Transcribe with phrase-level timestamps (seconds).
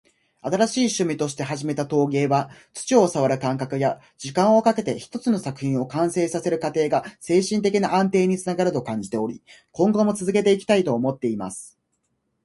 [0.41, 11.77] 「新しい趣味として始めた陶芸は、土を触る感覚や、時間をかけて一つの作品を完成させる過程が精神的な安定につながると感じており、今後も続けていきたいと思っています。」